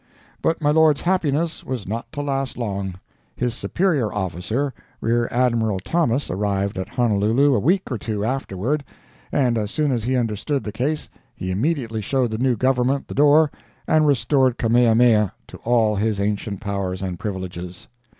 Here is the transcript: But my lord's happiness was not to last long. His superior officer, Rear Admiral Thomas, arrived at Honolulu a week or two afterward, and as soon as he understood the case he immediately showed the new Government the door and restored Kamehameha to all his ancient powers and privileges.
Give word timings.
But 0.41 0.63
my 0.63 0.71
lord's 0.71 1.01
happiness 1.01 1.63
was 1.63 1.85
not 1.85 2.11
to 2.13 2.23
last 2.23 2.57
long. 2.57 2.95
His 3.35 3.53
superior 3.53 4.11
officer, 4.11 4.73
Rear 4.99 5.27
Admiral 5.29 5.79
Thomas, 5.79 6.27
arrived 6.31 6.75
at 6.75 6.89
Honolulu 6.89 7.53
a 7.53 7.59
week 7.59 7.83
or 7.91 7.99
two 7.99 8.25
afterward, 8.25 8.83
and 9.31 9.59
as 9.59 9.69
soon 9.69 9.91
as 9.91 10.05
he 10.05 10.15
understood 10.15 10.63
the 10.63 10.71
case 10.71 11.07
he 11.35 11.51
immediately 11.51 12.01
showed 12.01 12.31
the 12.31 12.39
new 12.39 12.55
Government 12.57 13.07
the 13.09 13.13
door 13.13 13.51
and 13.87 14.07
restored 14.07 14.57
Kamehameha 14.57 15.33
to 15.45 15.57
all 15.57 15.95
his 15.97 16.19
ancient 16.19 16.61
powers 16.61 17.03
and 17.03 17.19
privileges. 17.19 17.87